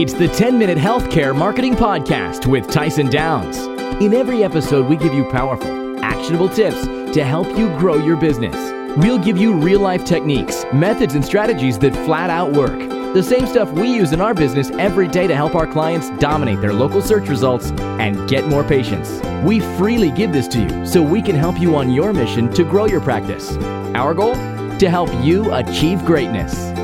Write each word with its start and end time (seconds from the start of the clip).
It's 0.00 0.12
the 0.12 0.28
10 0.28 0.56
Minute 0.56 0.78
Healthcare 0.78 1.36
Marketing 1.36 1.74
Podcast 1.74 2.46
with 2.46 2.70
Tyson 2.70 3.10
Downs. 3.10 3.56
In 4.00 4.14
every 4.14 4.44
episode, 4.44 4.86
we 4.86 4.96
give 4.96 5.12
you 5.12 5.24
powerful, 5.24 5.98
actionable 6.04 6.48
tips 6.48 6.86
to 6.86 7.24
help 7.24 7.48
you 7.58 7.66
grow 7.80 7.96
your 7.96 8.16
business. 8.16 8.54
We'll 8.96 9.18
give 9.18 9.36
you 9.36 9.52
real 9.52 9.80
life 9.80 10.04
techniques, 10.04 10.64
methods, 10.72 11.16
and 11.16 11.24
strategies 11.24 11.80
that 11.80 11.96
flat 12.06 12.30
out 12.30 12.52
work. 12.52 12.78
The 13.12 13.24
same 13.24 13.44
stuff 13.48 13.72
we 13.72 13.92
use 13.92 14.12
in 14.12 14.20
our 14.20 14.34
business 14.34 14.70
every 14.70 15.08
day 15.08 15.26
to 15.26 15.34
help 15.34 15.56
our 15.56 15.66
clients 15.66 16.10
dominate 16.20 16.60
their 16.60 16.72
local 16.72 17.02
search 17.02 17.28
results 17.28 17.72
and 17.98 18.28
get 18.28 18.46
more 18.46 18.62
patients. 18.62 19.20
We 19.44 19.58
freely 19.78 20.12
give 20.12 20.32
this 20.32 20.46
to 20.48 20.60
you 20.60 20.86
so 20.86 21.02
we 21.02 21.20
can 21.20 21.34
help 21.34 21.58
you 21.58 21.74
on 21.74 21.90
your 21.90 22.12
mission 22.12 22.54
to 22.54 22.62
grow 22.62 22.86
your 22.86 23.00
practice. 23.00 23.56
Our 23.96 24.14
goal? 24.14 24.36
To 24.36 24.88
help 24.88 25.12
you 25.24 25.52
achieve 25.52 26.04
greatness. 26.04 26.77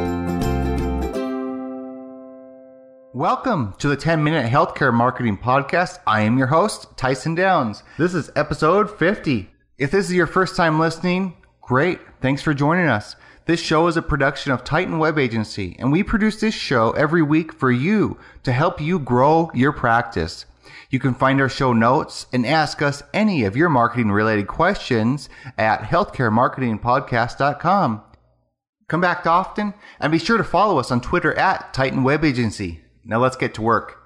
Welcome 3.14 3.74
to 3.78 3.86
the 3.86 3.96
10 3.96 4.24
Minute 4.24 4.50
Healthcare 4.50 4.92
Marketing 4.92 5.38
Podcast. 5.38 6.00
I 6.04 6.22
am 6.22 6.36
your 6.36 6.48
host, 6.48 6.96
Tyson 6.96 7.36
Downs. 7.36 7.84
This 7.96 8.12
is 8.12 8.32
episode 8.34 8.90
50. 8.90 9.48
If 9.78 9.92
this 9.92 10.06
is 10.06 10.14
your 10.14 10.26
first 10.26 10.56
time 10.56 10.80
listening, 10.80 11.36
great. 11.62 12.00
Thanks 12.20 12.42
for 12.42 12.52
joining 12.52 12.88
us. 12.88 13.14
This 13.46 13.60
show 13.60 13.86
is 13.86 13.96
a 13.96 14.02
production 14.02 14.50
of 14.50 14.64
Titan 14.64 14.98
Web 14.98 15.16
Agency, 15.16 15.76
and 15.78 15.92
we 15.92 16.02
produce 16.02 16.40
this 16.40 16.54
show 16.54 16.90
every 16.90 17.22
week 17.22 17.52
for 17.52 17.70
you 17.70 18.18
to 18.42 18.50
help 18.50 18.80
you 18.80 18.98
grow 18.98 19.48
your 19.54 19.70
practice. 19.70 20.44
You 20.90 20.98
can 20.98 21.14
find 21.14 21.40
our 21.40 21.48
show 21.48 21.72
notes 21.72 22.26
and 22.32 22.44
ask 22.44 22.82
us 22.82 23.04
any 23.14 23.44
of 23.44 23.56
your 23.56 23.68
marketing 23.68 24.10
related 24.10 24.48
questions 24.48 25.28
at 25.56 25.82
healthcaremarketingpodcast.com. 25.82 28.02
Come 28.88 29.00
back 29.00 29.24
often 29.24 29.74
and 30.00 30.10
be 30.10 30.18
sure 30.18 30.36
to 30.36 30.42
follow 30.42 30.80
us 30.80 30.90
on 30.90 31.00
Twitter 31.00 31.32
at 31.38 31.72
Titan 31.72 32.02
Web 32.02 32.24
Agency. 32.24 32.80
Now 33.04 33.20
let's 33.20 33.36
get 33.36 33.54
to 33.54 33.62
work. 33.62 34.00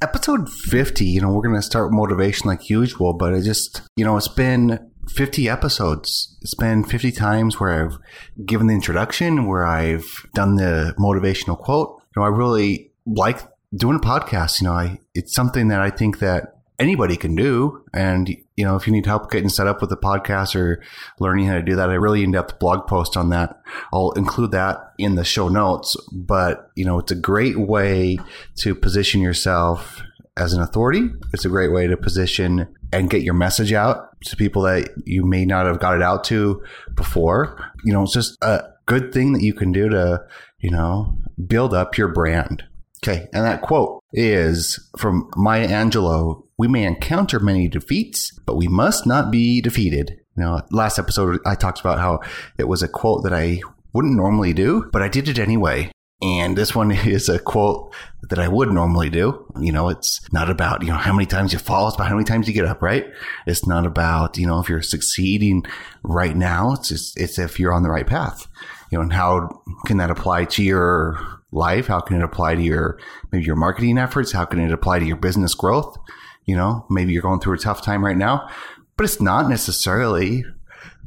Episode 0.00 0.48
50, 0.50 1.04
you 1.04 1.20
know, 1.20 1.32
we're 1.32 1.42
going 1.42 1.56
to 1.56 1.62
start 1.62 1.92
motivation 1.92 2.46
like 2.46 2.70
usual, 2.70 3.14
but 3.14 3.34
it 3.34 3.42
just, 3.42 3.82
you 3.96 4.04
know, 4.04 4.16
it's 4.16 4.28
been 4.28 4.78
50 5.08 5.48
episodes. 5.48 6.38
It's 6.42 6.54
been 6.54 6.84
50 6.84 7.10
times 7.12 7.58
where 7.58 7.84
I've 7.84 7.98
given 8.46 8.68
the 8.68 8.74
introduction, 8.74 9.46
where 9.46 9.66
I've 9.66 10.24
done 10.34 10.56
the 10.56 10.94
motivational 10.98 11.58
quote. 11.58 12.00
You 12.14 12.20
know, 12.20 12.26
I 12.26 12.28
really 12.28 12.92
like 13.06 13.40
doing 13.74 13.96
a 13.96 14.00
podcast. 14.00 14.60
You 14.60 14.68
know, 14.68 14.74
I, 14.74 15.00
it's 15.14 15.34
something 15.34 15.68
that 15.68 15.80
I 15.80 15.90
think 15.90 16.20
that 16.20 16.57
anybody 16.78 17.16
can 17.16 17.34
do. 17.34 17.84
And, 17.92 18.28
you 18.56 18.64
know, 18.64 18.76
if 18.76 18.86
you 18.86 18.92
need 18.92 19.06
help 19.06 19.30
getting 19.30 19.48
set 19.48 19.66
up 19.66 19.80
with 19.80 19.92
a 19.92 19.96
podcast 19.96 20.54
or 20.54 20.82
learning 21.18 21.46
how 21.46 21.54
to 21.54 21.62
do 21.62 21.76
that, 21.76 21.90
a 21.90 22.00
really 22.00 22.22
in-depth 22.22 22.58
blog 22.58 22.86
post 22.86 23.16
on 23.16 23.30
that. 23.30 23.60
I'll 23.92 24.12
include 24.12 24.52
that 24.52 24.92
in 24.98 25.14
the 25.14 25.24
show 25.24 25.48
notes, 25.48 25.96
but, 26.12 26.70
you 26.74 26.84
know, 26.84 26.98
it's 26.98 27.12
a 27.12 27.16
great 27.16 27.58
way 27.58 28.18
to 28.56 28.74
position 28.74 29.20
yourself 29.20 30.02
as 30.36 30.52
an 30.52 30.62
authority. 30.62 31.08
It's 31.32 31.44
a 31.44 31.48
great 31.48 31.72
way 31.72 31.88
to 31.88 31.96
position 31.96 32.68
and 32.92 33.10
get 33.10 33.22
your 33.22 33.34
message 33.34 33.72
out 33.72 34.20
to 34.22 34.36
people 34.36 34.62
that 34.62 34.90
you 35.04 35.24
may 35.24 35.44
not 35.44 35.66
have 35.66 35.80
got 35.80 35.96
it 35.96 36.02
out 36.02 36.24
to 36.24 36.62
before. 36.94 37.72
You 37.84 37.92
know, 37.92 38.04
it's 38.04 38.14
just 38.14 38.38
a 38.42 38.62
good 38.86 39.12
thing 39.12 39.32
that 39.32 39.42
you 39.42 39.52
can 39.52 39.72
do 39.72 39.88
to, 39.88 40.24
you 40.60 40.70
know, 40.70 41.18
build 41.46 41.74
up 41.74 41.98
your 41.98 42.08
brand. 42.08 42.62
Okay. 43.08 43.26
And 43.32 43.44
that 43.44 43.62
quote 43.62 44.02
is 44.12 44.78
from 44.98 45.30
Maya 45.34 45.68
Angelou. 45.68 46.44
We 46.58 46.68
may 46.68 46.84
encounter 46.84 47.40
many 47.40 47.66
defeats, 47.68 48.38
but 48.44 48.56
we 48.56 48.68
must 48.68 49.06
not 49.06 49.30
be 49.30 49.62
defeated. 49.62 50.20
Now, 50.36 50.62
last 50.70 50.98
episode 50.98 51.40
I 51.46 51.54
talked 51.54 51.80
about 51.80 51.98
how 51.98 52.20
it 52.58 52.68
was 52.68 52.82
a 52.82 52.88
quote 52.88 53.24
that 53.24 53.32
I 53.32 53.60
wouldn't 53.94 54.16
normally 54.16 54.52
do, 54.52 54.90
but 54.92 55.00
I 55.00 55.08
did 55.08 55.28
it 55.28 55.38
anyway. 55.38 55.90
And 56.20 56.58
this 56.58 56.74
one 56.74 56.90
is 57.06 57.30
a 57.30 57.38
quote 57.38 57.94
that 58.28 58.38
I 58.38 58.48
would 58.48 58.70
normally 58.70 59.08
do. 59.08 59.46
You 59.58 59.72
know, 59.72 59.88
it's 59.88 60.20
not 60.30 60.50
about, 60.50 60.82
you 60.82 60.88
know, 60.88 60.96
how 60.96 61.14
many 61.14 61.24
times 61.24 61.54
you 61.54 61.58
fall. 61.58 61.88
It's 61.88 61.96
about 61.96 62.08
how 62.08 62.14
many 62.14 62.26
times 62.26 62.46
you 62.46 62.52
get 62.52 62.66
up, 62.66 62.82
right? 62.82 63.06
It's 63.46 63.66
not 63.66 63.86
about, 63.86 64.36
you 64.36 64.46
know, 64.46 64.60
if 64.60 64.68
you're 64.68 64.82
succeeding 64.82 65.64
right 66.02 66.36
now. 66.36 66.72
It's 66.74 66.88
just, 66.88 67.18
it's 67.18 67.38
if 67.38 67.58
you're 67.58 67.72
on 67.72 67.84
the 67.84 67.90
right 67.90 68.06
path, 68.06 68.48
you 68.90 68.98
know, 68.98 69.02
and 69.02 69.12
how 69.14 69.62
can 69.86 69.96
that 69.96 70.10
apply 70.10 70.44
to 70.44 70.62
your 70.62 71.37
life? 71.50 71.86
How 71.86 72.00
can 72.00 72.16
it 72.16 72.24
apply 72.24 72.54
to 72.54 72.62
your, 72.62 72.98
maybe 73.32 73.44
your 73.44 73.56
marketing 73.56 73.98
efforts? 73.98 74.32
How 74.32 74.44
can 74.44 74.60
it 74.60 74.72
apply 74.72 74.98
to 74.98 75.06
your 75.06 75.16
business 75.16 75.54
growth? 75.54 75.96
You 76.44 76.56
know, 76.56 76.86
maybe 76.90 77.12
you're 77.12 77.22
going 77.22 77.40
through 77.40 77.54
a 77.54 77.58
tough 77.58 77.82
time 77.82 78.04
right 78.04 78.16
now, 78.16 78.48
but 78.96 79.04
it's 79.04 79.20
not 79.20 79.48
necessarily 79.48 80.44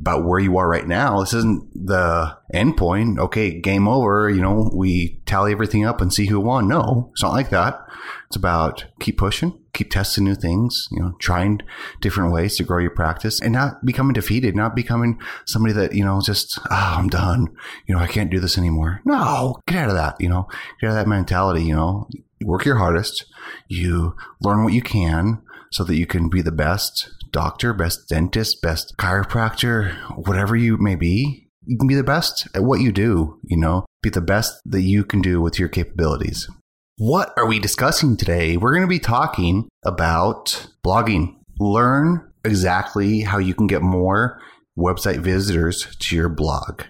about 0.02 0.26
where 0.26 0.40
you 0.40 0.58
are 0.58 0.68
right 0.68 0.88
now. 0.88 1.20
This 1.20 1.34
isn't 1.34 1.70
the 1.74 2.36
end 2.54 2.76
point. 2.76 3.20
Okay, 3.20 3.60
game 3.60 3.88
over. 3.88 4.30
You 4.30 4.42
know, 4.42 4.72
we 4.74 5.22
tally 5.26 5.52
everything 5.52 5.86
up 5.86 6.02
and 6.02 6.12
see 6.12 6.26
who 6.26 6.40
won. 6.40 6.68
No, 6.68 7.12
it's 7.14 7.22
not 7.22 7.34
like 7.34 7.52
that. 7.52 7.80
It's 8.26 8.36
about 8.36 8.86
keep 9.00 9.20
pushing, 9.20 9.60
keep 9.74 9.92
testing 9.92 10.24
new 10.24 10.34
things, 10.34 10.88
you 10.92 11.00
know, 11.00 11.16
trying 11.20 11.62
different 12.00 12.34
ways 12.34 12.56
to 12.56 12.64
grow 12.64 12.80
your 12.80 12.92
practice 12.92 13.40
and 13.42 13.54
not 13.54 13.86
becoming 13.86 14.14
defeated, 14.14 14.56
not 14.56 14.76
becoming 14.76 15.20
somebody 15.46 15.74
that, 15.74 15.94
you 15.94 16.04
know, 16.04 16.20
just, 16.22 16.58
oh, 16.72 16.96
I'm 16.98 17.10
done. 17.10 17.48
You 17.86 17.96
know, 17.96 18.02
I 18.02 18.08
can't 18.08 18.32
do 18.32 18.40
this 18.40 18.58
anymore. 18.58 19.02
No, 19.06 19.60
get 19.68 19.84
out 19.84 19.90
of 19.90 19.96
that, 19.96 20.16
you 20.20 20.30
know, 20.30 20.48
get 20.80 20.88
out 20.88 20.92
of 20.92 20.96
that 20.96 21.10
mentality, 21.10 21.64
you 21.64 21.76
know, 21.76 22.08
you 22.40 22.48
work 22.48 22.66
your 22.66 22.78
hardest, 22.78 23.26
you 23.68 24.16
learn 24.42 24.64
what 24.64 24.74
you 24.74 24.82
can 24.82 25.44
so 25.72 25.84
that 25.84 25.96
you 25.96 26.06
can 26.06 26.30
be 26.30 26.42
the 26.42 26.52
best 26.52 27.10
doctor, 27.32 27.74
best 27.74 28.10
dentist, 28.10 28.62
best 28.62 28.96
chiropractor, 28.98 29.94
whatever 30.28 30.56
you 30.56 30.78
may 30.78 30.96
be. 30.96 31.48
You 31.64 31.78
can 31.78 31.88
be 31.88 31.96
the 31.96 32.04
best 32.04 32.48
at 32.54 32.64
what 32.64 32.82
you 32.82 32.92
do, 32.92 33.40
you 33.44 33.58
know, 33.58 33.86
be 34.02 34.10
the 34.10 34.22
best 34.22 34.54
that 34.66 34.82
you 34.82 35.04
can 35.04 35.22
do 35.22 35.42
with 35.42 35.60
your 35.60 35.70
capabilities. 35.70 36.50
What 36.98 37.34
are 37.38 37.46
we 37.46 37.60
discussing 37.60 38.18
today? 38.18 38.58
We're 38.58 38.74
going 38.74 38.82
to 38.82 38.88
be 38.88 39.00
talking 39.00 39.70
about 39.84 40.68
blogging. 40.86 41.36
Learn 41.60 42.32
exactly 42.44 43.22
how 43.22 43.38
you 43.38 43.54
can 43.54 43.68
get 43.68 43.82
more 43.82 44.42
website 44.78 45.20
visitors 45.20 45.96
to 46.00 46.16
your 46.16 46.30
blog. 46.30 46.84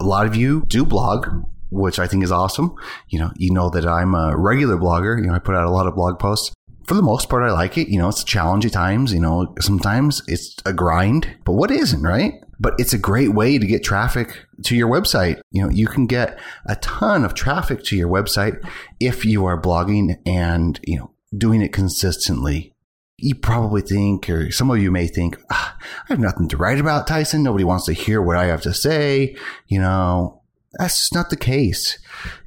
A 0.00 0.04
lot 0.04 0.26
of 0.26 0.36
you 0.36 0.64
do 0.66 0.84
blog, 0.84 1.26
which 1.70 1.98
I 1.98 2.06
think 2.06 2.22
is 2.24 2.32
awesome. 2.32 2.74
You 3.08 3.18
know, 3.18 3.32
you 3.36 3.52
know 3.52 3.70
that 3.70 3.86
I'm 3.86 4.14
a 4.14 4.36
regular 4.36 4.76
blogger. 4.76 5.18
You 5.18 5.26
know, 5.26 5.34
I 5.34 5.40
put 5.40 5.56
out 5.56 5.66
a 5.66 5.70
lot 5.70 5.86
of 5.86 5.94
blog 5.94 6.18
posts 6.18 6.54
for 6.86 6.94
the 6.94 7.02
most 7.02 7.28
part, 7.28 7.42
I 7.42 7.52
like 7.52 7.78
it. 7.78 7.88
You 7.88 7.98
know, 7.98 8.08
it's 8.08 8.22
a 8.22 8.26
challenge 8.26 8.66
at 8.66 8.72
times. 8.72 9.12
You 9.12 9.20
know, 9.20 9.54
sometimes 9.60 10.22
it's 10.26 10.56
a 10.66 10.72
grind, 10.72 11.28
but 11.44 11.52
what 11.52 11.70
isn't, 11.70 12.02
right? 12.02 12.34
But 12.60 12.74
it's 12.78 12.92
a 12.92 12.98
great 12.98 13.34
way 13.34 13.58
to 13.58 13.66
get 13.66 13.82
traffic 13.82 14.44
to 14.64 14.76
your 14.76 14.88
website. 14.88 15.40
You 15.50 15.62
know, 15.62 15.70
you 15.70 15.86
can 15.86 16.06
get 16.06 16.38
a 16.66 16.76
ton 16.76 17.24
of 17.24 17.34
traffic 17.34 17.82
to 17.84 17.96
your 17.96 18.08
website 18.08 18.62
if 19.00 19.24
you 19.24 19.44
are 19.46 19.60
blogging 19.60 20.18
and, 20.26 20.78
you 20.84 20.98
know, 20.98 21.10
doing 21.36 21.62
it 21.62 21.72
consistently. 21.72 22.72
You 23.16 23.34
probably 23.34 23.80
think, 23.80 24.28
or 24.28 24.50
some 24.50 24.70
of 24.70 24.78
you 24.78 24.90
may 24.90 25.06
think, 25.06 25.38
ah, 25.50 25.76
I 25.80 26.04
have 26.08 26.20
nothing 26.20 26.48
to 26.48 26.56
write 26.56 26.78
about, 26.78 27.06
Tyson. 27.06 27.42
Nobody 27.42 27.64
wants 27.64 27.86
to 27.86 27.92
hear 27.92 28.20
what 28.20 28.36
I 28.36 28.46
have 28.46 28.62
to 28.62 28.74
say. 28.74 29.36
You 29.66 29.80
know, 29.80 30.42
that's 30.78 30.96
just 30.96 31.14
not 31.14 31.30
the 31.30 31.36
case. 31.36 31.98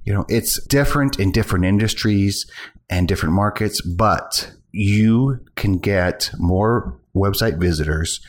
You 0.06 0.14
know, 0.14 0.26
it's 0.30 0.66
different 0.68 1.20
in 1.20 1.32
different 1.32 1.66
industries 1.66 2.46
and 2.90 3.08
different 3.08 3.36
markets, 3.36 3.82
but 3.82 4.52
you 4.72 5.40
can 5.56 5.78
get 5.78 6.32
more 6.38 7.00
website 7.16 7.60
visitors 7.60 8.22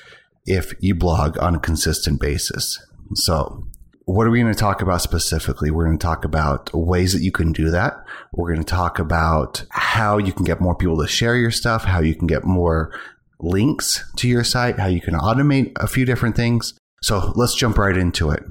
if 0.47 0.73
you 0.81 0.95
blog 0.95 1.39
on 1.39 1.55
a 1.55 1.61
consistent 1.61 2.21
basis. 2.21 2.83
So, 3.15 3.65
what 4.07 4.27
are 4.27 4.31
we 4.31 4.41
going 4.41 4.53
to 4.53 4.59
talk 4.59 4.81
about 4.81 5.03
specifically? 5.03 5.71
We're 5.71 5.85
going 5.85 5.99
to 5.99 6.03
talk 6.03 6.25
about 6.25 6.73
ways 6.73 7.13
that 7.13 7.23
you 7.23 7.31
can 7.31 7.53
do 7.53 7.71
that. 7.71 8.03
We're 8.33 8.55
going 8.55 8.65
to 8.65 8.75
talk 8.75 8.99
about 8.99 9.65
how 9.71 10.17
you 10.17 10.33
can 10.33 10.45
get 10.45 10.63
more 10.63 10.75
people 10.75 10.99
to 11.03 11.07
share 11.07 11.37
your 11.37 11.51
stuff, 11.51 11.85
how 11.85 12.01
you 12.01 12.15
can 12.15 12.27
get 12.27 12.45
more 12.45 12.99
links 13.39 14.11
to 14.17 14.27
your 14.27 14.45
site, 14.45 14.79
how 14.79 14.87
you 14.87 15.03
can 15.03 15.15
automate 15.15 15.73
a 15.77 15.87
few 15.87 16.07
different 16.07 16.37
things. 16.37 16.73
So, 17.03 17.33
let's 17.37 17.55
jump 17.55 17.77
right 17.77 17.97
into 17.97 18.31
it. 18.31 18.43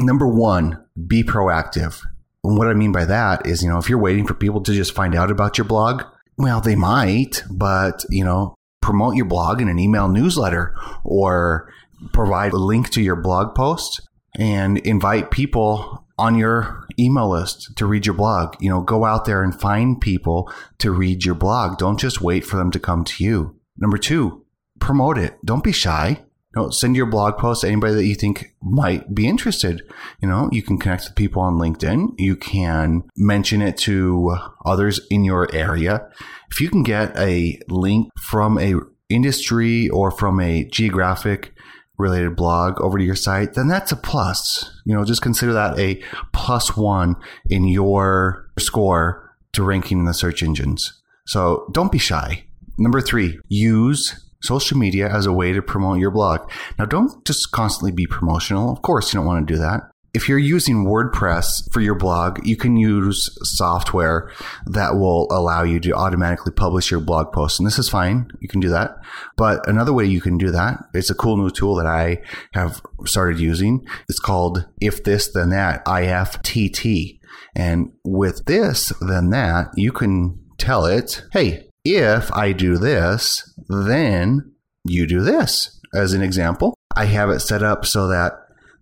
Number 0.00 0.26
one, 0.26 0.82
be 1.06 1.22
proactive. 1.22 2.02
And 2.44 2.58
what 2.58 2.68
I 2.68 2.74
mean 2.74 2.92
by 2.92 3.04
that 3.04 3.46
is, 3.46 3.62
you 3.62 3.68
know, 3.68 3.78
if 3.78 3.88
you're 3.88 3.98
waiting 3.98 4.26
for 4.26 4.34
people 4.34 4.60
to 4.62 4.72
just 4.72 4.94
find 4.94 5.14
out 5.14 5.30
about 5.30 5.58
your 5.58 5.64
blog, 5.64 6.02
well, 6.36 6.60
they 6.60 6.74
might, 6.74 7.44
but, 7.50 8.04
you 8.10 8.24
know, 8.24 8.54
promote 8.80 9.14
your 9.14 9.26
blog 9.26 9.60
in 9.60 9.68
an 9.68 9.78
email 9.78 10.08
newsletter 10.08 10.74
or 11.04 11.72
provide 12.12 12.52
a 12.52 12.58
link 12.58 12.90
to 12.90 13.02
your 13.02 13.16
blog 13.16 13.54
post 13.54 14.00
and 14.36 14.78
invite 14.78 15.30
people 15.30 16.04
on 16.18 16.34
your 16.34 16.84
email 16.98 17.30
list 17.30 17.76
to 17.76 17.86
read 17.86 18.06
your 18.06 18.14
blog. 18.14 18.56
You 18.60 18.70
know, 18.70 18.80
go 18.80 19.04
out 19.04 19.24
there 19.24 19.42
and 19.42 19.58
find 19.58 20.00
people 20.00 20.52
to 20.78 20.90
read 20.90 21.24
your 21.24 21.34
blog. 21.34 21.78
Don't 21.78 22.00
just 22.00 22.20
wait 22.20 22.44
for 22.44 22.56
them 22.56 22.70
to 22.72 22.80
come 22.80 23.04
to 23.04 23.24
you. 23.24 23.56
Number 23.76 23.98
two, 23.98 24.44
promote 24.80 25.16
it. 25.16 25.38
Don't 25.44 25.64
be 25.64 25.72
shy 25.72 26.24
know, 26.56 26.70
send 26.70 26.96
your 26.96 27.06
blog 27.06 27.38
post 27.38 27.62
to 27.62 27.68
anybody 27.68 27.94
that 27.94 28.06
you 28.06 28.14
think 28.14 28.54
might 28.62 29.14
be 29.14 29.28
interested. 29.28 29.82
You 30.20 30.28
know, 30.28 30.48
you 30.52 30.62
can 30.62 30.78
connect 30.78 31.04
with 31.04 31.14
people 31.14 31.42
on 31.42 31.58
LinkedIn. 31.58 32.14
You 32.18 32.36
can 32.36 33.04
mention 33.16 33.62
it 33.62 33.76
to 33.78 34.36
others 34.64 35.00
in 35.10 35.24
your 35.24 35.52
area. 35.54 36.08
If 36.50 36.60
you 36.60 36.68
can 36.68 36.82
get 36.82 37.16
a 37.18 37.58
link 37.68 38.08
from 38.18 38.58
a 38.58 38.74
industry 39.08 39.88
or 39.88 40.10
from 40.10 40.40
a 40.40 40.64
geographic 40.64 41.54
related 41.98 42.36
blog 42.36 42.80
over 42.80 42.98
to 42.98 43.04
your 43.04 43.16
site, 43.16 43.54
then 43.54 43.68
that's 43.68 43.92
a 43.92 43.96
plus. 43.96 44.70
You 44.84 44.94
know, 44.94 45.04
just 45.04 45.22
consider 45.22 45.52
that 45.52 45.78
a 45.78 46.02
plus 46.32 46.76
one 46.76 47.16
in 47.48 47.68
your 47.68 48.50
score 48.58 49.34
to 49.52 49.62
ranking 49.62 50.00
in 50.00 50.04
the 50.04 50.14
search 50.14 50.42
engines. 50.42 51.00
So 51.26 51.68
don't 51.72 51.92
be 51.92 51.98
shy. 51.98 52.44
Number 52.78 53.00
three, 53.00 53.38
use 53.48 54.28
social 54.42 54.78
media 54.78 55.08
as 55.08 55.26
a 55.26 55.32
way 55.32 55.52
to 55.52 55.62
promote 55.62 55.98
your 55.98 56.10
blog. 56.10 56.50
Now, 56.78 56.84
don't 56.84 57.24
just 57.24 57.52
constantly 57.52 57.92
be 57.92 58.06
promotional. 58.06 58.72
Of 58.72 58.82
course, 58.82 59.12
you 59.12 59.18
don't 59.18 59.26
want 59.26 59.46
to 59.46 59.54
do 59.54 59.58
that. 59.58 59.82
If 60.14 60.28
you're 60.28 60.38
using 60.38 60.84
WordPress 60.84 61.72
for 61.72 61.80
your 61.80 61.94
blog, 61.94 62.46
you 62.46 62.54
can 62.54 62.76
use 62.76 63.30
software 63.44 64.30
that 64.66 64.96
will 64.96 65.26
allow 65.30 65.62
you 65.62 65.80
to 65.80 65.92
automatically 65.92 66.52
publish 66.52 66.90
your 66.90 67.00
blog 67.00 67.32
posts. 67.32 67.58
And 67.58 67.66
this 67.66 67.78
is 67.78 67.88
fine. 67.88 68.28
You 68.40 68.48
can 68.48 68.60
do 68.60 68.68
that. 68.68 68.98
But 69.38 69.66
another 69.66 69.94
way 69.94 70.04
you 70.04 70.20
can 70.20 70.36
do 70.36 70.50
that, 70.50 70.80
it's 70.92 71.08
a 71.08 71.14
cool 71.14 71.38
new 71.38 71.48
tool 71.48 71.76
that 71.76 71.86
I 71.86 72.22
have 72.52 72.82
started 73.06 73.40
using. 73.40 73.86
It's 74.06 74.20
called 74.20 74.66
If 74.82 75.02
This 75.02 75.28
Then 75.32 75.48
That, 75.48 75.82
IFTT. 75.86 77.18
And 77.56 77.92
with 78.04 78.44
this, 78.44 78.92
then 79.00 79.30
that, 79.30 79.68
you 79.76 79.92
can 79.92 80.38
tell 80.58 80.84
it, 80.84 81.24
hey, 81.32 81.70
if 81.84 82.32
I 82.32 82.52
do 82.52 82.76
this, 82.76 83.54
then 83.68 84.52
you 84.84 85.06
do 85.06 85.20
this. 85.20 85.80
As 85.94 86.12
an 86.12 86.22
example, 86.22 86.74
I 86.96 87.06
have 87.06 87.30
it 87.30 87.40
set 87.40 87.62
up 87.62 87.84
so 87.84 88.08
that 88.08 88.32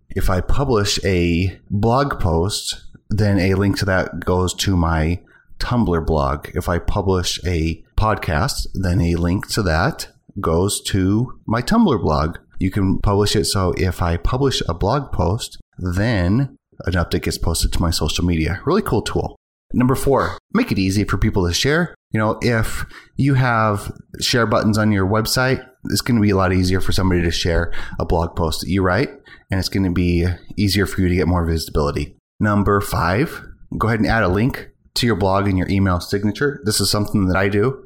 if 0.09 0.29
I 0.29 0.41
publish 0.41 0.99
a 1.03 1.59
blog 1.69 2.19
post, 2.19 2.83
then 3.09 3.39
a 3.39 3.55
link 3.55 3.77
to 3.79 3.85
that 3.85 4.21
goes 4.21 4.53
to 4.55 4.75
my 4.75 5.19
Tumblr 5.59 6.05
blog. 6.05 6.49
If 6.53 6.67
I 6.67 6.79
publish 6.79 7.39
a 7.45 7.83
podcast, 7.95 8.67
then 8.73 8.99
a 9.01 9.15
link 9.15 9.47
to 9.49 9.61
that 9.63 10.07
goes 10.39 10.81
to 10.83 11.39
my 11.45 11.61
Tumblr 11.61 12.01
blog. 12.01 12.37
You 12.59 12.71
can 12.71 12.99
publish 12.99 13.35
it 13.35 13.45
so 13.45 13.73
if 13.77 14.01
I 14.01 14.17
publish 14.17 14.61
a 14.67 14.73
blog 14.73 15.11
post, 15.11 15.59
then 15.77 16.57
an 16.85 16.93
update 16.93 17.23
gets 17.23 17.37
posted 17.37 17.73
to 17.73 17.81
my 17.81 17.91
social 17.91 18.25
media. 18.25 18.61
Really 18.65 18.81
cool 18.81 19.01
tool. 19.01 19.35
Number 19.73 19.95
four, 19.95 20.37
make 20.53 20.71
it 20.71 20.79
easy 20.79 21.03
for 21.03 21.17
people 21.17 21.47
to 21.47 21.53
share. 21.53 21.95
You 22.11 22.19
know, 22.19 22.37
if 22.41 22.85
you 23.15 23.35
have 23.35 23.91
share 24.19 24.45
buttons 24.45 24.77
on 24.77 24.91
your 24.91 25.07
website, 25.07 25.65
it's 25.85 26.01
going 26.01 26.17
to 26.17 26.21
be 26.21 26.31
a 26.31 26.35
lot 26.35 26.53
easier 26.53 26.81
for 26.81 26.91
somebody 26.91 27.21
to 27.21 27.31
share 27.31 27.73
a 27.99 28.05
blog 28.05 28.35
post 28.35 28.61
that 28.61 28.69
you 28.69 28.81
write, 28.81 29.09
and 29.49 29.59
it's 29.59 29.69
going 29.69 29.85
to 29.85 29.91
be 29.91 30.27
easier 30.57 30.85
for 30.85 31.01
you 31.01 31.09
to 31.09 31.15
get 31.15 31.27
more 31.27 31.45
visibility. 31.45 32.15
Number 32.39 32.81
five, 32.81 33.41
go 33.77 33.87
ahead 33.87 33.99
and 33.99 34.09
add 34.09 34.23
a 34.23 34.27
link 34.27 34.69
to 34.95 35.05
your 35.05 35.15
blog 35.15 35.47
in 35.47 35.57
your 35.57 35.69
email 35.69 35.99
signature. 35.99 36.59
This 36.65 36.81
is 36.81 36.91
something 36.91 37.27
that 37.27 37.37
I 37.37 37.49
do. 37.49 37.85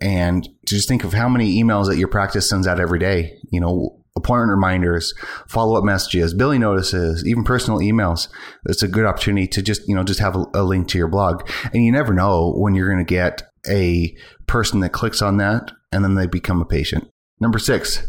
And 0.00 0.48
just 0.66 0.88
think 0.88 1.04
of 1.04 1.12
how 1.12 1.28
many 1.28 1.60
emails 1.60 1.88
that 1.88 1.96
your 1.96 2.08
practice 2.08 2.48
sends 2.48 2.66
out 2.66 2.80
every 2.80 2.98
day. 2.98 3.38
You 3.50 3.60
know, 3.60 4.03
appointment 4.16 4.50
reminders, 4.50 5.12
follow 5.48 5.76
up 5.76 5.84
messages, 5.84 6.34
billing 6.34 6.60
notices, 6.60 7.26
even 7.26 7.42
personal 7.42 7.80
emails. 7.80 8.28
It's 8.66 8.82
a 8.82 8.88
good 8.88 9.04
opportunity 9.04 9.48
to 9.48 9.62
just, 9.62 9.86
you 9.88 9.94
know, 9.94 10.04
just 10.04 10.20
have 10.20 10.36
a, 10.36 10.44
a 10.54 10.62
link 10.62 10.88
to 10.88 10.98
your 10.98 11.08
blog. 11.08 11.48
And 11.72 11.84
you 11.84 11.90
never 11.90 12.14
know 12.14 12.52
when 12.56 12.74
you're 12.74 12.88
going 12.88 13.04
to 13.04 13.14
get 13.14 13.42
a 13.68 14.16
person 14.46 14.80
that 14.80 14.90
clicks 14.90 15.20
on 15.20 15.38
that 15.38 15.72
and 15.90 16.04
then 16.04 16.14
they 16.14 16.26
become 16.26 16.60
a 16.60 16.66
patient. 16.66 17.08
Number 17.40 17.58
six, 17.58 18.06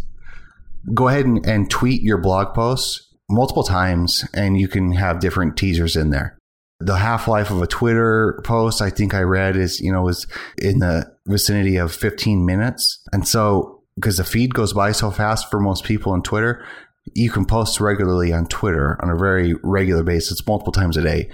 go 0.93 1.07
ahead 1.07 1.25
and, 1.25 1.43
and 1.45 1.69
tweet 1.69 2.03
your 2.03 2.19
blog 2.19 2.53
posts 2.53 3.13
multiple 3.29 3.63
times 3.63 4.23
and 4.33 4.59
you 4.59 4.67
can 4.67 4.91
have 4.91 5.19
different 5.19 5.57
teasers 5.57 5.95
in 5.95 6.11
there. 6.11 6.37
The 6.81 6.97
half 6.97 7.27
life 7.27 7.49
of 7.49 7.61
a 7.61 7.67
Twitter 7.67 8.39
post, 8.43 8.81
I 8.81 8.89
think 8.89 9.13
I 9.13 9.21
read 9.21 9.55
is, 9.55 9.79
you 9.79 9.91
know, 9.91 10.07
is 10.07 10.27
in 10.57 10.79
the 10.79 11.11
vicinity 11.25 11.77
of 11.77 11.95
15 11.95 12.45
minutes. 12.45 13.01
And 13.11 13.27
so 13.27 13.75
because 13.95 14.18
the 14.18 14.24
feed 14.24 14.53
goes 14.53 14.74
by 14.74 14.92
so 14.92 15.12
fast 15.12 15.50
for 15.50 15.59
most 15.59 15.83
people 15.83 16.12
on 16.12 16.21
Twitter, 16.21 16.65
you 17.13 17.30
can 17.30 17.45
post 17.45 17.80
regularly 17.80 18.33
on 18.33 18.47
Twitter 18.47 18.97
on 19.01 19.09
a 19.09 19.18
very 19.18 19.53
regular 19.63 20.03
basis, 20.03 20.45
multiple 20.47 20.74
times 20.74 20.97
a 20.97 21.01
day, 21.01 21.30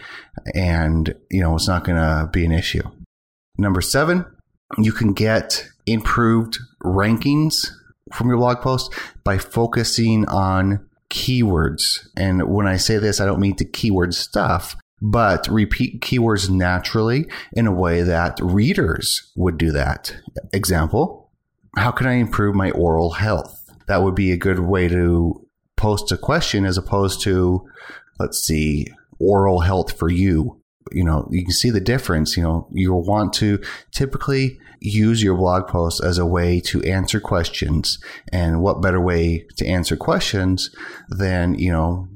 and 0.53 1.15
you 1.29 1.41
know 1.41 1.55
it's 1.55 1.67
not 1.67 1.83
going 1.83 1.97
to 1.97 2.29
be 2.31 2.45
an 2.45 2.51
issue. 2.51 2.83
Number 3.57 3.81
seven, 3.81 4.25
you 4.77 4.91
can 4.91 5.13
get 5.13 5.67
improved 5.85 6.59
rankings 6.83 7.69
from 8.13 8.27
your 8.27 8.37
blog 8.37 8.61
post 8.61 8.93
by 9.23 9.37
focusing 9.37 10.27
on 10.27 10.85
keywords. 11.09 12.07
And 12.17 12.49
when 12.49 12.67
I 12.67 12.77
say 12.77 12.97
this, 12.97 13.19
I 13.19 13.25
don't 13.25 13.39
mean 13.39 13.55
the 13.57 13.65
keyword 13.65 14.13
stuff, 14.13 14.75
but 15.01 15.47
repeat 15.49 16.01
keywords 16.01 16.49
naturally 16.49 17.27
in 17.53 17.67
a 17.67 17.73
way 17.73 18.01
that 18.01 18.39
readers 18.41 19.31
would 19.35 19.57
do 19.57 19.71
that. 19.71 20.15
Example, 20.53 21.20
how 21.75 21.91
can 21.91 22.07
I 22.07 22.13
improve 22.13 22.55
my 22.55 22.71
oral 22.71 23.11
health? 23.11 23.69
That 23.87 24.03
would 24.03 24.15
be 24.15 24.31
a 24.31 24.37
good 24.37 24.59
way 24.59 24.87
to 24.87 25.47
post 25.77 26.11
a 26.11 26.17
question 26.17 26.65
as 26.65 26.77
opposed 26.77 27.21
to, 27.21 27.65
let's 28.19 28.39
see, 28.39 28.87
oral 29.19 29.61
health 29.61 29.97
for 29.97 30.09
you. 30.09 30.61
You 30.91 31.03
know, 31.03 31.27
you 31.31 31.43
can 31.43 31.51
see 31.51 31.69
the 31.69 31.79
difference. 31.79 32.35
You 32.35 32.43
know, 32.43 32.67
you'll 32.71 33.03
want 33.03 33.33
to 33.33 33.59
typically 33.91 34.59
use 34.79 35.21
your 35.21 35.35
blog 35.35 35.67
post 35.67 36.03
as 36.03 36.17
a 36.17 36.25
way 36.25 36.59
to 36.59 36.81
answer 36.83 37.19
questions. 37.19 37.99
And 38.31 38.61
what 38.61 38.81
better 38.81 38.99
way 38.99 39.45
to 39.57 39.65
answer 39.65 39.95
questions 39.95 40.69
than, 41.09 41.55
you 41.55 41.71
know, 41.71 42.07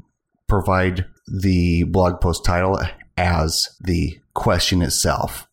provide 0.47 1.05
the 1.27 1.83
blog 1.83 2.21
post 2.21 2.43
title 2.43 2.79
as 3.17 3.69
the 3.79 4.19
question 4.33 4.81
itself. 4.81 5.47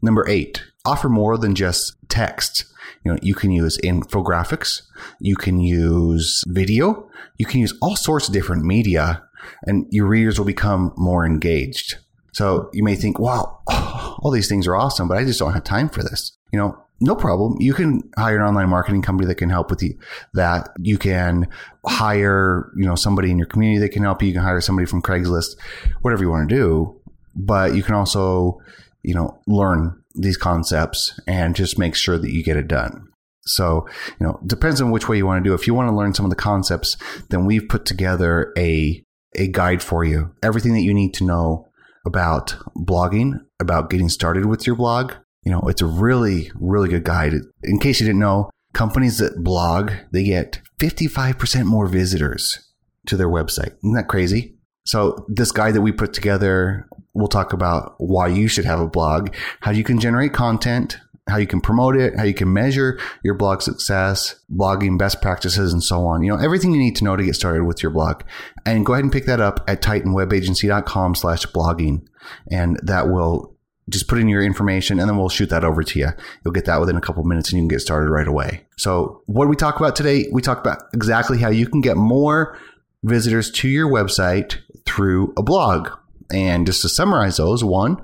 Number 0.00 0.28
eight, 0.28 0.62
offer 0.84 1.08
more 1.08 1.36
than 1.36 1.54
just 1.54 1.96
text. 2.08 2.66
You 3.04 3.12
know, 3.12 3.18
you 3.22 3.34
can 3.34 3.50
use 3.50 3.78
infographics, 3.78 4.82
you 5.20 5.36
can 5.36 5.60
use 5.60 6.42
video, 6.46 7.08
you 7.38 7.46
can 7.46 7.60
use 7.60 7.74
all 7.82 7.96
sorts 7.96 8.28
of 8.28 8.34
different 8.34 8.64
media, 8.64 9.22
and 9.66 9.86
your 9.90 10.06
readers 10.06 10.38
will 10.38 10.46
become 10.46 10.92
more 10.96 11.26
engaged. 11.26 11.96
So 12.32 12.70
you 12.72 12.82
may 12.82 12.96
think, 12.96 13.18
wow, 13.18 13.60
all 13.68 14.30
these 14.30 14.48
things 14.48 14.66
are 14.66 14.76
awesome, 14.76 15.08
but 15.08 15.18
I 15.18 15.24
just 15.24 15.38
don't 15.38 15.52
have 15.52 15.64
time 15.64 15.88
for 15.88 16.02
this. 16.02 16.36
You 16.52 16.58
know, 16.58 16.78
no 17.00 17.14
problem. 17.14 17.56
You 17.60 17.74
can 17.74 18.02
hire 18.16 18.36
an 18.36 18.42
online 18.42 18.68
marketing 18.68 19.02
company 19.02 19.26
that 19.26 19.36
can 19.36 19.50
help 19.50 19.70
with 19.70 19.82
you, 19.82 19.98
that. 20.34 20.68
You 20.80 20.98
can 20.98 21.48
hire, 21.86 22.70
you 22.76 22.84
know, 22.84 22.94
somebody 22.94 23.30
in 23.30 23.38
your 23.38 23.46
community 23.46 23.80
that 23.80 23.90
can 23.90 24.02
help 24.02 24.22
you. 24.22 24.28
You 24.28 24.34
can 24.34 24.42
hire 24.42 24.60
somebody 24.60 24.86
from 24.86 25.02
Craigslist, 25.02 25.56
whatever 26.02 26.22
you 26.22 26.30
want 26.30 26.48
to 26.48 26.54
do. 26.54 27.00
But 27.34 27.74
you 27.74 27.82
can 27.82 27.94
also, 27.94 28.60
you 29.02 29.14
know, 29.14 29.40
learn 29.46 30.03
these 30.14 30.36
concepts 30.36 31.18
and 31.26 31.56
just 31.56 31.78
make 31.78 31.94
sure 31.94 32.18
that 32.18 32.32
you 32.32 32.42
get 32.42 32.56
it 32.56 32.68
done. 32.68 33.08
So, 33.46 33.86
you 34.18 34.26
know, 34.26 34.40
depends 34.46 34.80
on 34.80 34.90
which 34.90 35.08
way 35.08 35.16
you 35.16 35.26
want 35.26 35.44
to 35.44 35.48
do. 35.48 35.54
If 35.54 35.66
you 35.66 35.74
want 35.74 35.88
to 35.88 35.94
learn 35.94 36.14
some 36.14 36.24
of 36.24 36.30
the 36.30 36.36
concepts, 36.36 36.96
then 37.28 37.44
we've 37.44 37.68
put 37.68 37.84
together 37.84 38.52
a 38.56 39.02
a 39.36 39.48
guide 39.48 39.82
for 39.82 40.04
you. 40.04 40.32
Everything 40.42 40.74
that 40.74 40.82
you 40.82 40.94
need 40.94 41.12
to 41.14 41.24
know 41.24 41.66
about 42.06 42.54
blogging, 42.76 43.40
about 43.60 43.90
getting 43.90 44.08
started 44.08 44.46
with 44.46 44.66
your 44.66 44.76
blog. 44.76 45.12
You 45.44 45.52
know, 45.52 45.62
it's 45.62 45.82
a 45.82 45.86
really, 45.86 46.50
really 46.54 46.88
good 46.88 47.04
guide. 47.04 47.34
In 47.62 47.78
case 47.78 48.00
you 48.00 48.06
didn't 48.06 48.20
know, 48.20 48.50
companies 48.72 49.18
that 49.18 49.42
blog, 49.42 49.92
they 50.12 50.24
get 50.24 50.60
55% 50.78 51.64
more 51.64 51.86
visitors 51.86 52.72
to 53.06 53.16
their 53.16 53.28
website. 53.28 53.74
Isn't 53.78 53.94
that 53.94 54.08
crazy? 54.08 54.56
So 54.86 55.24
this 55.28 55.52
guide 55.52 55.74
that 55.74 55.82
we 55.82 55.92
put 55.92 56.12
together 56.12 56.88
we'll 57.14 57.28
talk 57.28 57.52
about 57.52 57.94
why 57.98 58.26
you 58.26 58.48
should 58.48 58.64
have 58.64 58.80
a 58.80 58.88
blog, 58.88 59.34
how 59.60 59.70
you 59.70 59.84
can 59.84 59.98
generate 60.00 60.32
content, 60.32 60.98
how 61.26 61.38
you 61.38 61.46
can 61.46 61.60
promote 61.60 61.96
it, 61.96 62.16
how 62.16 62.24
you 62.24 62.34
can 62.34 62.52
measure 62.52 62.98
your 63.22 63.34
blog 63.34 63.62
success, 63.62 64.36
blogging 64.52 64.98
best 64.98 65.22
practices, 65.22 65.72
and 65.72 65.82
so 65.82 66.06
on. 66.06 66.22
You 66.22 66.30
know, 66.30 66.42
everything 66.42 66.72
you 66.72 66.78
need 66.78 66.96
to 66.96 67.04
know 67.04 67.16
to 67.16 67.24
get 67.24 67.34
started 67.34 67.64
with 67.64 67.82
your 67.82 67.90
blog. 67.90 68.22
And 68.66 68.84
go 68.84 68.92
ahead 68.92 69.04
and 69.04 69.12
pick 69.12 69.26
that 69.26 69.40
up 69.40 69.64
at 69.66 69.80
titanwebagency.com 69.80 71.14
slash 71.14 71.46
blogging. 71.46 72.06
And 72.50 72.78
that 72.82 73.08
will 73.08 73.54
just 73.88 74.08
put 74.08 74.18
in 74.18 74.28
your 74.28 74.42
information 74.42 74.98
and 74.98 75.08
then 75.08 75.16
we'll 75.16 75.28
shoot 75.28 75.50
that 75.50 75.64
over 75.64 75.82
to 75.82 75.98
you. 75.98 76.08
You'll 76.44 76.52
get 76.52 76.64
that 76.66 76.80
within 76.80 76.96
a 76.96 77.00
couple 77.00 77.22
minutes 77.24 77.50
and 77.50 77.58
you 77.58 77.62
can 77.62 77.68
get 77.68 77.80
started 77.80 78.10
right 78.10 78.26
away. 78.26 78.64
So 78.76 79.22
what 79.26 79.44
do 79.44 79.50
we 79.50 79.56
talk 79.56 79.78
about 79.78 79.94
today? 79.94 80.26
We 80.32 80.40
talk 80.40 80.58
about 80.58 80.84
exactly 80.94 81.38
how 81.38 81.50
you 81.50 81.66
can 81.66 81.82
get 81.82 81.96
more 81.96 82.58
visitors 83.02 83.50
to 83.50 83.68
your 83.68 83.88
website 83.88 84.58
through 84.86 85.34
a 85.36 85.42
blog 85.42 85.90
and 86.34 86.66
just 86.66 86.82
to 86.82 86.88
summarize 86.88 87.36
those 87.36 87.64
one, 87.64 87.96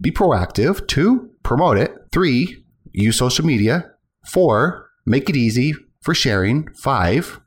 be 0.00 0.10
proactive. 0.10 0.86
Two, 0.86 1.30
promote 1.42 1.78
it. 1.78 1.92
Three, 2.12 2.64
use 2.92 3.18
social 3.18 3.44
media. 3.44 3.90
Four, 4.30 4.90
make 5.06 5.28
it 5.28 5.36
easy 5.36 5.74
for 6.02 6.14
sharing. 6.14 6.68
Five, 6.74 7.40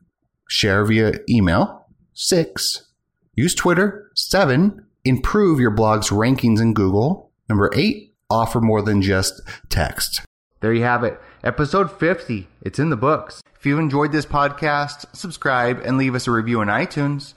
share 0.50 0.84
via 0.84 1.14
email. 1.30 1.88
Six, 2.14 2.90
use 3.36 3.56
Twitter. 3.56 4.10
Seven, 4.16 4.86
improve 5.06 5.60
your 5.60 5.72
blog's 5.72 6.10
rankings 6.10 6.60
in 6.60 6.74
Google. 6.74 7.32
Number 7.48 7.70
eight, 7.76 8.14
offer 8.30 8.60
more 8.60 8.82
than 8.82 9.02
just 9.02 9.42
text. 9.70 10.22
There 10.62 10.74
you 10.74 10.84
have 10.84 11.04
it. 11.04 11.20
Episode 11.44 11.92
50. 11.92 12.48
It's 12.62 12.80
in 12.80 12.90
the 12.90 12.98
books. 12.98 13.42
If 13.56 13.66
you 13.66 13.78
enjoyed 13.78 14.12
this 14.12 14.26
podcast, 14.26 15.06
subscribe 15.16 15.82
and 15.84 15.98
leave 15.98 16.16
us 16.16 16.28
a 16.28 16.32
review 16.32 16.62
on 16.62 16.68
iTunes. 16.68 17.34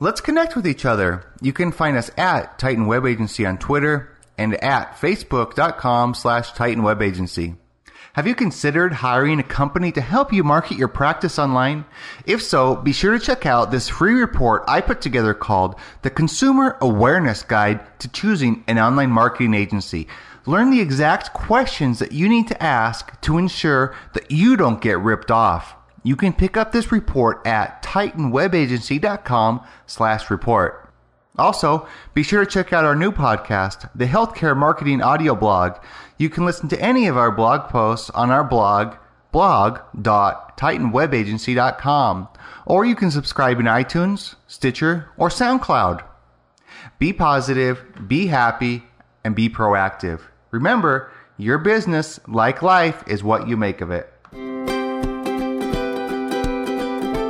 Let's 0.00 0.20
connect 0.20 0.54
with 0.54 0.64
each 0.64 0.84
other. 0.84 1.24
You 1.42 1.52
can 1.52 1.72
find 1.72 1.96
us 1.96 2.08
at 2.16 2.56
Titan 2.56 2.86
Web 2.86 3.04
Agency 3.04 3.44
on 3.44 3.58
Twitter 3.58 4.16
and 4.38 4.54
at 4.62 4.94
facebook.com 4.94 6.14
slash 6.14 6.52
Titan 6.52 6.84
Web 6.84 7.02
Agency. 7.02 7.56
Have 8.12 8.28
you 8.28 8.36
considered 8.36 8.92
hiring 8.92 9.40
a 9.40 9.42
company 9.42 9.90
to 9.90 10.00
help 10.00 10.32
you 10.32 10.44
market 10.44 10.78
your 10.78 10.86
practice 10.86 11.36
online? 11.36 11.84
If 12.26 12.44
so, 12.44 12.76
be 12.76 12.92
sure 12.92 13.18
to 13.18 13.24
check 13.24 13.44
out 13.44 13.72
this 13.72 13.88
free 13.88 14.14
report 14.14 14.62
I 14.68 14.82
put 14.82 15.00
together 15.00 15.34
called 15.34 15.74
The 16.02 16.10
Consumer 16.10 16.78
Awareness 16.80 17.42
Guide 17.42 17.80
to 17.98 18.08
Choosing 18.08 18.62
an 18.68 18.78
Online 18.78 19.10
Marketing 19.10 19.52
Agency. 19.52 20.06
Learn 20.46 20.70
the 20.70 20.80
exact 20.80 21.32
questions 21.32 21.98
that 21.98 22.12
you 22.12 22.28
need 22.28 22.46
to 22.46 22.62
ask 22.62 23.20
to 23.22 23.36
ensure 23.36 23.96
that 24.12 24.30
you 24.30 24.56
don't 24.56 24.80
get 24.80 25.00
ripped 25.00 25.32
off. 25.32 25.74
You 26.08 26.16
can 26.16 26.32
pick 26.32 26.56
up 26.56 26.72
this 26.72 26.90
report 26.90 27.46
at 27.46 27.82
titanwebagency.com 27.82 29.60
slash 29.84 30.30
report. 30.30 30.90
Also, 31.36 31.86
be 32.14 32.22
sure 32.22 32.46
to 32.46 32.50
check 32.50 32.72
out 32.72 32.86
our 32.86 32.96
new 32.96 33.12
podcast, 33.12 33.90
the 33.94 34.06
Healthcare 34.06 34.56
Marketing 34.56 35.02
Audio 35.02 35.34
Blog. 35.34 35.74
You 36.16 36.30
can 36.30 36.46
listen 36.46 36.70
to 36.70 36.80
any 36.80 37.08
of 37.08 37.18
our 37.18 37.30
blog 37.30 37.68
posts 37.68 38.08
on 38.08 38.30
our 38.30 38.42
blog, 38.42 38.94
blog.titanwebagency.com, 39.32 42.28
or 42.64 42.86
you 42.86 42.94
can 42.94 43.10
subscribe 43.10 43.60
in 43.60 43.66
iTunes, 43.66 44.36
Stitcher, 44.46 45.10
or 45.18 45.28
SoundCloud. 45.28 46.02
Be 46.98 47.12
positive, 47.12 47.84
be 48.08 48.28
happy, 48.28 48.84
and 49.24 49.36
be 49.36 49.50
proactive. 49.50 50.22
Remember, 50.52 51.12
your 51.36 51.58
business, 51.58 52.18
like 52.26 52.62
life, 52.62 53.04
is 53.06 53.22
what 53.22 53.46
you 53.46 53.58
make 53.58 53.82
of 53.82 53.90
it. 53.90 54.10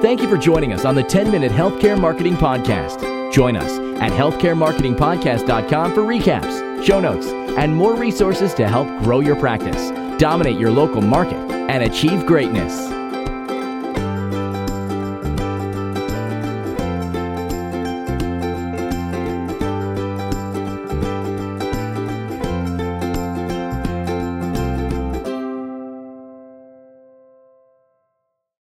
Thank 0.00 0.22
you 0.22 0.28
for 0.28 0.36
joining 0.38 0.72
us 0.72 0.84
on 0.84 0.94
the 0.94 1.02
10 1.02 1.28
Minute 1.28 1.50
Healthcare 1.50 2.00
Marketing 2.00 2.36
Podcast. 2.36 3.32
Join 3.32 3.56
us 3.56 3.78
at 4.00 4.12
healthcaremarketingpodcast.com 4.12 5.92
for 5.92 6.02
recaps, 6.02 6.84
show 6.84 7.00
notes, 7.00 7.26
and 7.26 7.74
more 7.74 7.96
resources 7.96 8.54
to 8.54 8.68
help 8.68 8.86
grow 9.02 9.18
your 9.18 9.34
practice, 9.34 9.90
dominate 10.20 10.56
your 10.56 10.70
local 10.70 11.02
market, 11.02 11.50
and 11.50 11.82
achieve 11.82 12.26
greatness. 12.26 12.97